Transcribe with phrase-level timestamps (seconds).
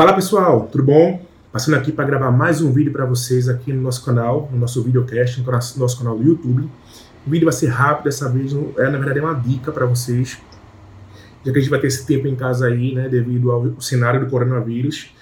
[0.00, 1.22] Fala pessoal, tudo bom?
[1.52, 4.82] Passando aqui para gravar mais um vídeo para vocês aqui no nosso canal, no nosso
[4.82, 5.44] videocast, no
[5.76, 6.62] nosso canal do YouTube.
[7.26, 10.38] O vídeo vai ser rápido dessa vez, é na verdade é uma dica para vocês,
[11.44, 14.20] já que a gente vai ter esse tempo em casa aí, né, devido ao cenário
[14.20, 15.14] do coronavírus.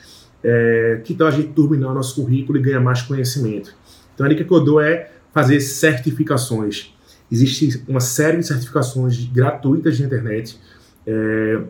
[0.44, 3.74] É, que tal a gente turbinar o nosso currículo e ganhar mais conhecimento?
[4.14, 6.94] Então a dica que eu dou é fazer certificações.
[7.32, 10.56] Existe uma série de certificações gratuitas na internet,
[11.04, 11.62] é,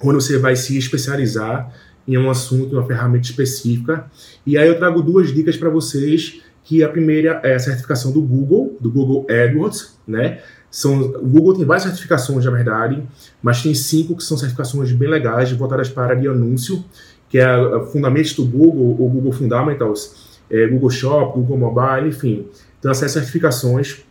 [0.00, 1.74] onde você vai se especializar
[2.06, 4.06] em um assunto, em uma ferramenta específica.
[4.46, 8.22] E aí eu trago duas dicas para vocês, que a primeira é a certificação do
[8.22, 10.40] Google, do Google AdWords, né?
[10.70, 13.00] São, o Google tem várias certificações, na verdade,
[13.40, 16.84] mas tem cinco que são certificações bem legais, voltadas para área de anúncio,
[17.28, 17.46] que é
[17.92, 22.46] Fundamentos do Google, ou Google Fundamentals, é, Google Shop, Google Mobile, enfim.
[22.78, 24.04] Então, essas certificações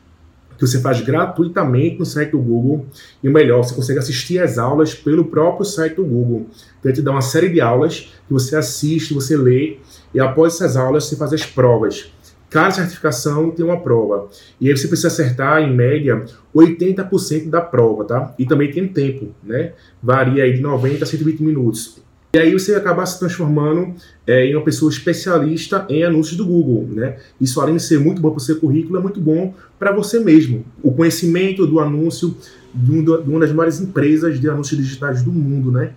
[0.58, 2.86] que você faz gratuitamente no site do Google.
[3.22, 6.48] E o melhor, você consegue assistir as aulas pelo próprio site do Google.
[6.80, 9.78] Então, ele te dá uma série de aulas que você assiste, você lê,
[10.14, 12.12] e após essas aulas você faz as provas.
[12.50, 14.30] Cada certificação tem uma prova.
[14.62, 16.24] E aí você precisa acertar, em média,
[16.56, 18.36] 80% da prova, tá?
[18.38, 19.74] E também tem tempo, né?
[20.02, 22.03] Varia aí de 90 a 120 minutos.
[22.36, 23.94] E aí você acaba se transformando
[24.26, 27.18] é, em uma pessoa especialista em anúncios do Google, né?
[27.40, 30.20] Isso além de ser muito bom para o seu currículo, é muito bom para você
[30.20, 30.66] mesmo.
[30.82, 32.36] O conhecimento do anúncio
[32.74, 35.92] de, uma das maiores empresas de anúncios digitais do mundo, né?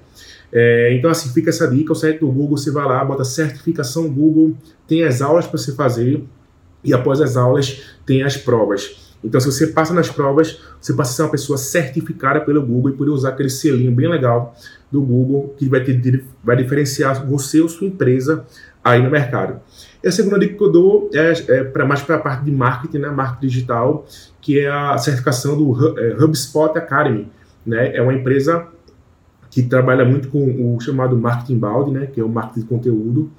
[0.53, 4.07] É, então assim, fica essa dica, o site do Google, você vai lá, bota certificação
[4.07, 4.55] Google,
[4.87, 6.23] tem as aulas para você fazer
[6.85, 9.16] e após as aulas tem as provas.
[9.27, 12.93] Então, se você passa nas provas, você passa a ser uma pessoa certificada pelo Google
[12.93, 14.55] e poder usar aquele selinho bem legal
[14.91, 18.45] do Google que vai, ter, vai diferenciar você ou sua empresa
[18.85, 19.61] aí no mercado.
[20.03, 22.53] E a segunda dica que eu dou é, é para mais para a parte de
[22.53, 24.07] marketing, né, marketing digital,
[24.41, 27.29] que é a certificação do é, HubSpot Academy.
[27.67, 27.97] Né?
[27.97, 28.69] É uma empresa
[29.51, 33.31] que trabalha muito com o chamado marketing balde, né, que é o marketing de conteúdo,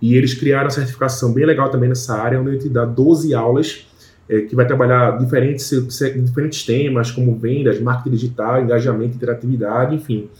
[0.00, 3.34] e eles criaram a certificação bem legal também nessa área, onde ele te dá 12
[3.34, 3.88] aulas
[4.32, 5.70] é, que vai trabalhar diferentes,
[6.16, 10.30] diferentes temas, como vendas, marketing digital, engajamento, interatividade, enfim.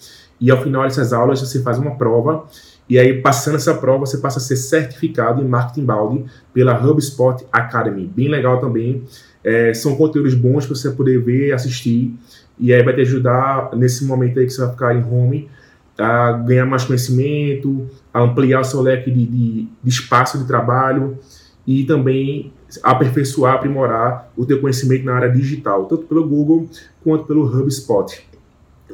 [0.41, 2.47] E ao final dessas aulas você faz uma prova,
[2.89, 7.45] e aí passando essa prova você passa a ser certificado em marketing balde pela HubSpot
[7.53, 8.11] Academy.
[8.17, 9.05] Bem legal também.
[9.45, 12.15] É, são conteúdos bons para você poder ver, assistir,
[12.59, 15.51] e aí vai te ajudar nesse momento aí que você vai ficar em home
[15.99, 21.19] a ganhar mais conhecimento, a ampliar o seu leque de, de, de espaço de trabalho
[21.67, 22.53] e também
[22.83, 26.69] aperfeiçoar, aprimorar o teu conhecimento na área digital, tanto pelo Google
[27.03, 28.27] quanto pelo HubSpot.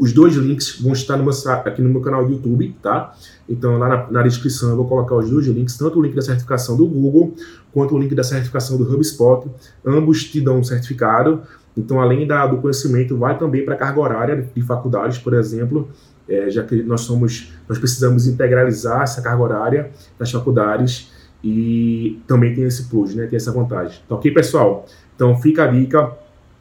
[0.01, 1.33] Os dois links vão estar no meu,
[1.65, 3.15] aqui no meu canal do YouTube, tá?
[3.49, 6.23] Então, lá na, na, descrição eu vou colocar os dois links, tanto o link da
[6.23, 7.35] certificação do Google,
[7.73, 9.49] quanto o link da certificação do HubSpot.
[9.85, 11.43] Ambos te dão um certificado.
[11.77, 15.89] Então, além da, do conhecimento, vai também para a carga horária de faculdades, por exemplo,
[16.29, 21.11] é, já que nós somos, nós precisamos integralizar essa carga horária das faculdades
[21.43, 23.27] e também tem esse plus, né?
[23.27, 24.01] Tem essa vantagem.
[24.05, 24.87] Então, ok, pessoal?
[25.15, 26.11] Então, fica a dica.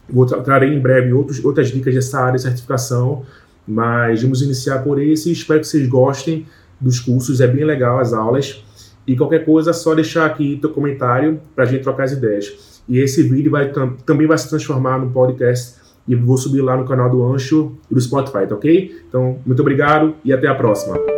[0.09, 3.23] Vou tra trarei em breve outros, outras dicas dessa área de certificação,
[3.67, 5.31] mas vamos iniciar por esse.
[5.31, 6.45] Espero que vocês gostem
[6.79, 8.63] dos cursos, é bem legal as aulas.
[9.05, 12.81] E qualquer coisa, só deixar aqui teu comentário para a gente trocar as ideias.
[12.87, 13.71] E esse vídeo vai,
[14.05, 15.75] também vai se transformar no podcast
[16.07, 19.01] e vou subir lá no canal do Ancho e do Spotify, tá ok?
[19.07, 21.16] Então, muito obrigado e até a próxima.